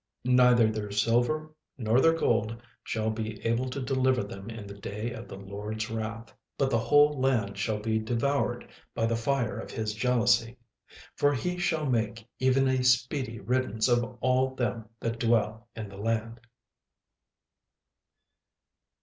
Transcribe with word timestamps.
36:001:018 0.25 0.35
Neither 0.37 0.71
their 0.71 0.91
silver 0.91 1.51
nor 1.77 2.01
their 2.01 2.17
gold 2.17 2.59
shall 2.83 3.11
be 3.11 3.39
able 3.45 3.69
to 3.69 3.79
deliver 3.79 4.23
them 4.23 4.49
in 4.49 4.65
the 4.65 4.73
day 4.73 5.11
of 5.11 5.27
the 5.27 5.35
LORD's 5.37 5.91
wrath; 5.91 6.33
but 6.57 6.71
the 6.71 6.79
whole 6.79 7.19
land 7.19 7.55
shall 7.55 7.77
be 7.77 7.99
devoured 7.99 8.67
by 8.95 9.05
the 9.05 9.15
fire 9.15 9.59
of 9.59 9.69
his 9.69 9.93
jealousy: 9.93 10.57
for 11.15 11.35
he 11.35 11.59
shall 11.59 11.85
make 11.85 12.27
even 12.39 12.67
a 12.67 12.83
speedy 12.83 13.39
riddance 13.39 13.87
of 13.87 14.17
all 14.21 14.55
them 14.55 14.89
that 15.01 15.19
dwell 15.19 15.67
in 15.75 15.87
the 15.87 15.97
land. 15.97 16.39